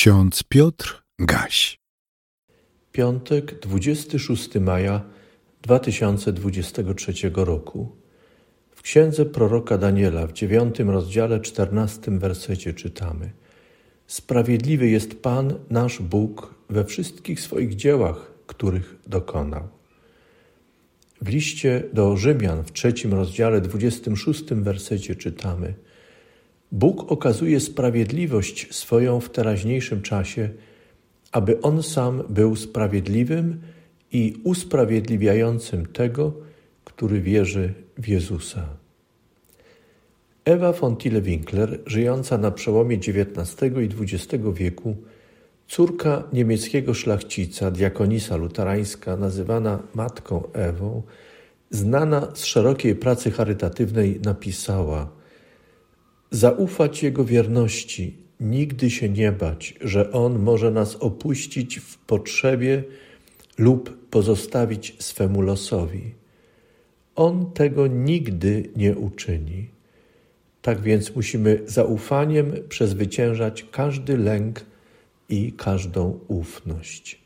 [0.00, 1.78] Ksiądz Piotr Gaś.
[2.92, 5.04] Piątek, 26 maja
[5.62, 7.96] 2023 roku.
[8.70, 13.32] W księdze proroka Daniela w dziewiątym rozdziale, czternastym wersecie czytamy:
[14.06, 19.68] Sprawiedliwy jest Pan, nasz Bóg, we wszystkich swoich dziełach, których dokonał.
[21.22, 25.74] W liście do Rzymian w trzecim rozdziale, dwudziestym szóstym wersecie czytamy:
[26.72, 30.48] Bóg okazuje sprawiedliwość swoją w teraźniejszym czasie,
[31.32, 33.60] aby On sam był sprawiedliwym
[34.12, 36.32] i usprawiedliwiającym tego,
[36.84, 38.66] który wierzy w Jezusa.
[40.44, 44.96] Ewa von Tille-Winkler, żyjąca na przełomie XIX i XX wieku,
[45.68, 51.02] córka niemieckiego szlachcica, diakonisa luterańska, nazywana matką Ewą,
[51.70, 55.10] znana z szerokiej pracy charytatywnej, napisała–
[56.30, 62.84] Zaufać Jego wierności, nigdy się nie bać, że On może nas opuścić w potrzebie
[63.58, 66.14] lub pozostawić swemu losowi.
[67.14, 69.68] On tego nigdy nie uczyni.
[70.62, 74.64] Tak więc musimy zaufaniem przezwyciężać każdy lęk
[75.28, 77.20] i każdą ufność.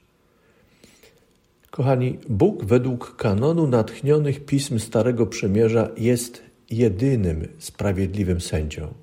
[1.71, 8.95] Kochani, Bóg według kanonu natchnionych pism Starego Przymierza jest jedynym sprawiedliwym sędzią.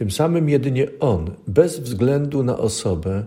[0.00, 3.24] Tym samym jedynie On, bez względu na osobę,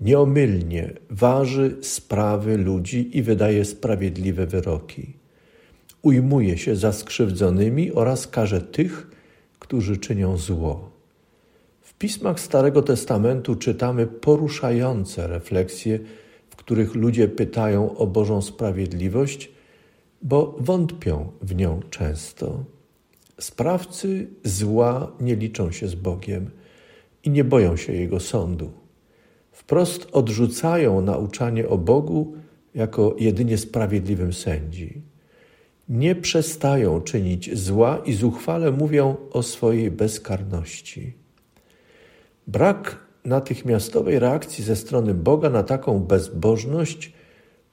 [0.00, 5.12] nieomylnie waży sprawy ludzi i wydaje sprawiedliwe wyroki.
[6.02, 9.10] Ujmuje się za skrzywdzonymi oraz karze tych,
[9.58, 10.90] którzy czynią zło.
[11.82, 15.98] W pismach Starego Testamentu czytamy poruszające refleksje,
[16.50, 19.50] w których ludzie pytają o Bożą sprawiedliwość,
[20.22, 22.73] bo wątpią w nią często.
[23.40, 26.50] Sprawcy zła nie liczą się z Bogiem
[27.24, 28.72] i nie boją się Jego sądu.
[29.52, 32.34] Wprost odrzucają nauczanie o Bogu
[32.74, 35.02] jako jedynie sprawiedliwym sędzi.
[35.88, 41.14] Nie przestają czynić zła i zuchwale mówią o swojej bezkarności.
[42.46, 47.12] Brak natychmiastowej reakcji ze strony Boga na taką bezbożność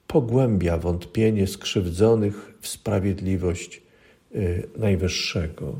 [0.07, 3.81] pogłębia wątpienie skrzywdzonych w sprawiedliwość
[4.77, 5.75] Najwyższego.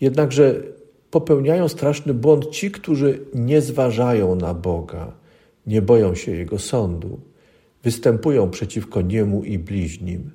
[0.00, 0.54] Jednakże
[1.10, 5.12] popełniają straszny błąd ci, którzy nie zważają na Boga,
[5.66, 7.20] nie boją się Jego sądu,
[7.82, 10.30] występują przeciwko Niemu i bliźnim.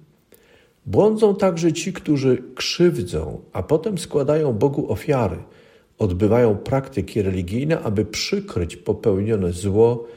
[0.85, 5.37] Błądzą także ci, którzy krzywdzą, a potem składają Bogu ofiary,
[5.97, 10.07] odbywają praktyki religijne, aby przykryć popełnione zło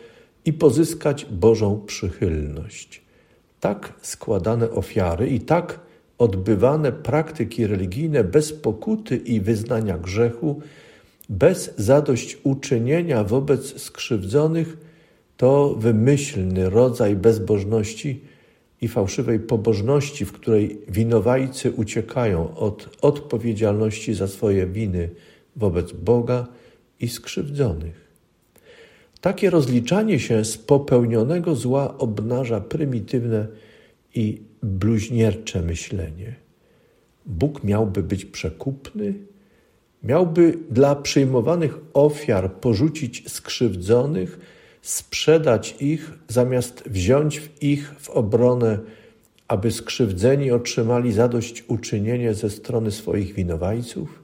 [0.45, 3.03] i pozyskać Bożą przychylność.
[3.61, 5.81] Tak składane ofiary i tak
[6.19, 10.61] odbywane praktyki religijne bez pokuty i wyznania grzechu,
[11.29, 14.77] bez zadośćuczynienia wobec skrzywdzonych,
[15.37, 18.21] to wymyślny rodzaj bezbożności
[18.81, 25.11] i fałszywej pobożności, w której winowajcy uciekają od odpowiedzialności za swoje winy
[25.57, 26.47] wobec Boga
[27.01, 28.09] i skrzywdzonych.
[29.21, 33.47] Takie rozliczanie się z popełnionego zła obnaża prymitywne
[34.19, 36.35] i bluźniercze myślenie.
[37.27, 39.15] Bóg miałby być przekupny,
[40.03, 44.39] miałby dla przyjmowanych ofiar porzucić skrzywdzonych,
[44.83, 48.79] sprzedać ich, zamiast wziąć w ich w obronę,
[49.49, 54.23] aby skrzywdzeni otrzymali zadośćuczynienie ze strony swoich winowajców?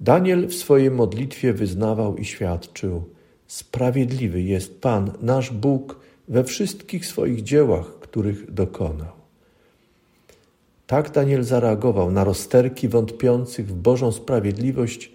[0.00, 3.04] Daniel w swojej modlitwie wyznawał i świadczył:
[3.46, 9.12] Sprawiedliwy jest Pan, nasz Bóg, we wszystkich swoich dziełach, których dokonał.
[10.86, 15.12] Tak Daniel zareagował na rozterki wątpiących w Bożą sprawiedliwość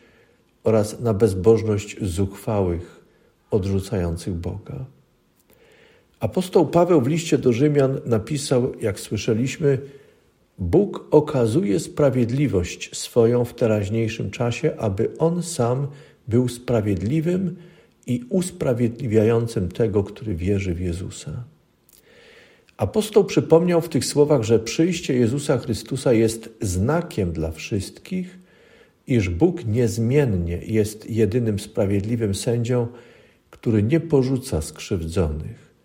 [0.63, 3.05] oraz na bezbożność zuchwałych,
[3.51, 4.85] odrzucających Boga.
[6.19, 9.79] Apostoł Paweł w liście do Rzymian napisał, jak słyszeliśmy,
[10.59, 15.87] Bóg okazuje sprawiedliwość swoją w teraźniejszym czasie, aby On sam
[16.27, 17.55] był sprawiedliwym
[18.07, 21.44] i usprawiedliwiającym tego, który wierzy w Jezusa.
[22.78, 28.40] Apostoł przypomniał w tych słowach, że przyjście Jezusa Chrystusa jest znakiem dla wszystkich,
[29.07, 32.88] iż Bóg niezmiennie jest jedynym sprawiedliwym sędzią,
[33.50, 35.75] który nie porzuca skrzywdzonych.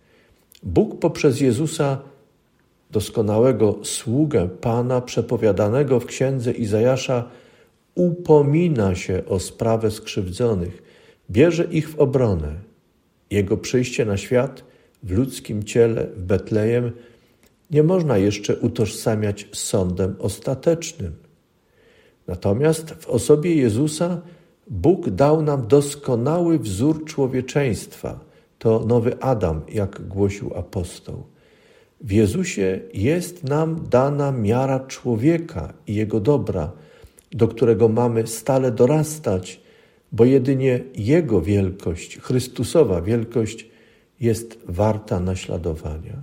[0.62, 1.98] Bóg poprzez Jezusa,
[2.90, 7.30] doskonałego sługę Pana, przepowiadanego w księdze Izajasza,
[7.94, 10.82] upomina się o sprawę skrzywdzonych,
[11.30, 12.54] bierze ich w obronę.
[13.30, 14.62] Jego przyjście na świat–
[15.02, 16.92] w ludzkim ciele w Betlejem
[17.70, 21.12] nie można jeszcze utożsamiać z sądem ostatecznym.
[22.26, 24.20] Natomiast w osobie Jezusa
[24.70, 28.20] Bóg dał nam doskonały wzór człowieczeństwa.
[28.58, 31.22] To nowy Adam, jak głosił apostoł.
[32.00, 36.72] W Jezusie jest nam dana miara człowieka i jego dobra,
[37.32, 39.60] do którego mamy stale dorastać,
[40.12, 43.66] bo jedynie Jego wielkość, Chrystusowa wielkość,
[44.20, 46.22] jest warta naśladowania.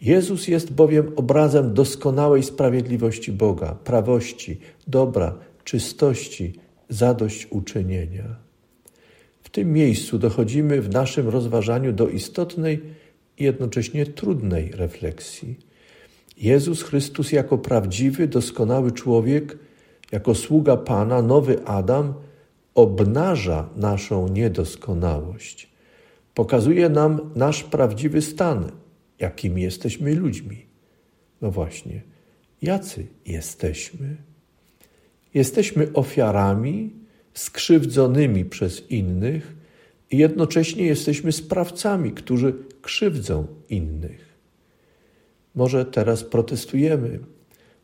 [0.00, 5.34] Jezus jest bowiem obrazem doskonałej sprawiedliwości Boga, prawości, dobra,
[5.64, 6.52] czystości,
[6.88, 8.36] zadośćuczynienia.
[9.42, 12.80] W tym miejscu dochodzimy w naszym rozważaniu do istotnej
[13.38, 15.58] i jednocześnie trudnej refleksji.
[16.36, 19.58] Jezus Chrystus jako prawdziwy, doskonały człowiek,
[20.12, 22.14] jako sługa Pana, nowy Adam,
[22.74, 25.70] obnaża naszą niedoskonałość.
[26.34, 28.70] Pokazuje nam nasz prawdziwy stan,
[29.18, 30.66] jakimi jesteśmy ludźmi.
[31.40, 32.02] No właśnie,
[32.62, 34.16] jacy jesteśmy?
[35.34, 36.92] Jesteśmy ofiarami
[37.34, 39.56] skrzywdzonymi przez innych
[40.10, 44.34] i jednocześnie jesteśmy sprawcami, którzy krzywdzą innych.
[45.54, 47.18] Może teraz protestujemy.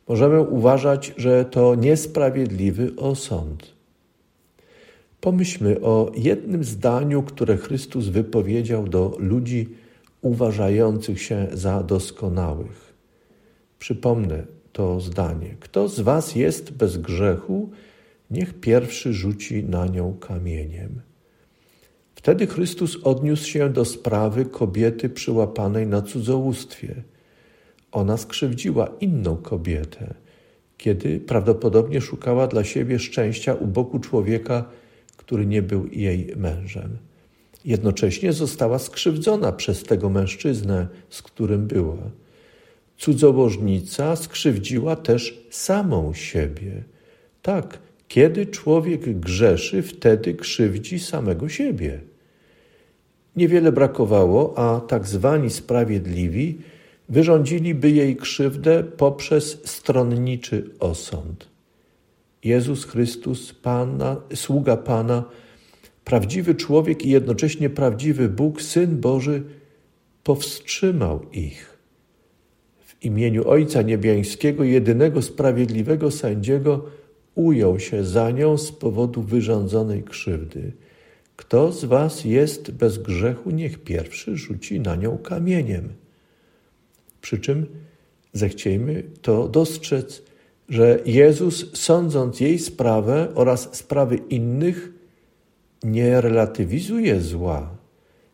[0.08, 3.80] Możemy uważać, że to niesprawiedliwy osąd.
[5.20, 9.69] Pomyślmy o jednym zdaniu, które Chrystus wypowiedział do ludzi
[10.22, 12.94] uważających się za doskonałych.
[13.78, 15.56] Przypomnę to zdanie.
[15.61, 17.70] Kto z Was jest bez grzechu,
[18.31, 21.00] niech pierwszy rzuci na nią kamieniem.
[22.14, 27.02] Wtedy Chrystus odniósł się do sprawy kobiety przyłapanej na cudzołóstwie.
[27.93, 30.14] Ona skrzywdziła inną kobietę,
[30.78, 34.64] kiedy prawdopodobnie szukała dla siebie szczęścia u boku człowieka,
[35.31, 36.99] który nie był jej mężem.
[37.65, 42.11] Jednocześnie została skrzywdzona przez tego mężczyznę, z którym była.
[42.99, 46.82] Cudzołożnica skrzywdziła też samą siebie.
[47.43, 47.79] Tak,
[48.09, 52.00] kiedy człowiek grzeszy, wtedy krzywdzi samego siebie.
[53.37, 56.59] Niewiele brakowało, a tak zwani sprawiedliwi
[57.09, 61.50] wyrządziliby jej krzywdę poprzez stronniczy osąd.
[62.44, 65.25] Jezus Chrystus, Pana, sługa Pana,
[66.04, 69.42] prawdziwy człowiek i jednocześnie prawdziwy Bóg, Syn Boży,
[70.25, 71.78] powstrzymał ich.
[72.81, 76.84] W imieniu Ojca Niebiańskiego, jedynego sprawiedliwego sędziego,
[77.34, 80.72] ujął się za nią z powodu wyrządzonej krzywdy.
[81.36, 85.88] Kto z was jest bez grzechu, niech pierwszy rzuci na nią kamieniem.
[87.20, 87.66] Przy czym
[88.32, 90.22] zechciejmy to dostrzec,
[90.70, 94.93] że Jezus, sądząc jej sprawę oraz sprawy innych,
[95.82, 97.70] nie relatywizuje zła,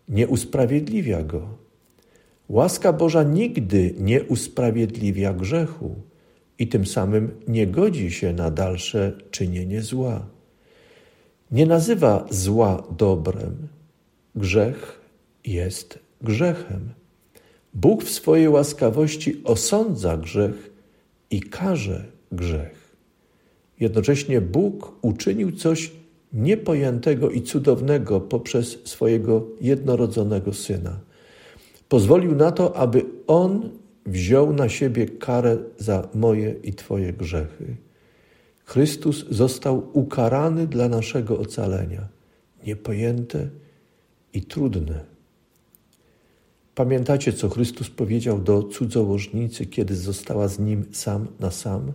[0.09, 1.49] nie usprawiedliwia go.
[2.49, 5.95] Łaska Boża nigdy nie usprawiedliwia grzechu
[6.59, 10.27] i tym samym nie godzi się na dalsze czynienie zła.
[11.51, 13.69] Nie nazywa zła dobrem.
[14.35, 15.01] Grzech
[15.45, 16.91] jest grzechem.
[17.75, 20.71] Bóg w swojej łaskawości osądza grzech
[21.31, 22.97] i karze grzech.
[23.81, 25.93] Jednocześnie Bóg uczynił coś
[26.33, 30.99] niepojętego i cudownego poprzez swojego jednorodzonego syna.
[31.89, 33.71] Pozwolił na to, aby on
[34.07, 37.77] wziął na siebie karę za moje i Twoje grzechy.
[38.65, 42.09] Chrystus został ukarany dla naszego ocalenia.
[42.67, 43.49] Niepojęte
[44.33, 45.05] i trudne.
[46.75, 51.93] Pamiętacie, co Chrystus powiedział do cudzołożnicy, kiedy została z nim sam na sam?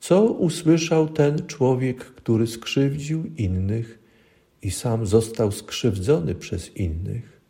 [0.00, 3.98] Co usłyszał ten człowiek, który skrzywdził innych
[4.62, 7.40] i sam został skrzywdzony przez innych?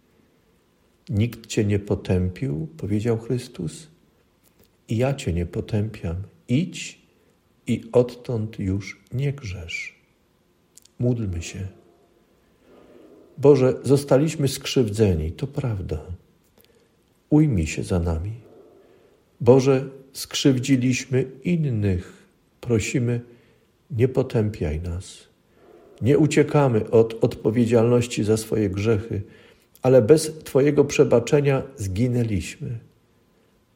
[1.08, 3.86] Nikt cię nie potępił, powiedział Chrystus,
[4.88, 6.16] i ja cię nie potępiam.
[6.48, 6.98] Idź
[7.66, 9.94] i odtąd już nie grzesz.
[10.98, 11.68] Módlmy się.
[13.38, 16.00] Boże, zostaliśmy skrzywdzeni, to prawda.
[17.30, 18.32] Ujmij się za nami.
[19.40, 22.25] Boże, skrzywdziliśmy innych.
[22.66, 23.20] Prosimy,
[23.90, 25.28] nie potępiaj nas.
[26.02, 29.22] Nie uciekamy od odpowiedzialności za swoje grzechy,
[29.82, 32.78] ale bez Twojego przebaczenia zginęliśmy.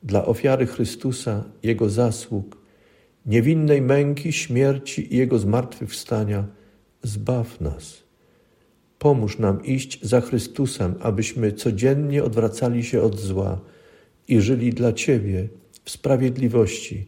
[0.03, 2.57] Dla ofiary Chrystusa, Jego zasług,
[3.27, 6.45] niewinnej męki, śmierci i Jego zmartwychwstania,
[7.03, 8.03] zbaw nas.
[8.99, 13.61] Pomóż nam iść za Chrystusem, abyśmy codziennie odwracali się od zła
[14.29, 15.49] i żyli dla Ciebie
[15.85, 17.07] w sprawiedliwości,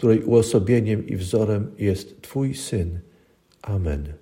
[0.00, 3.00] której uosobieniem i wzorem jest Twój Syn.
[3.62, 4.12] Amen.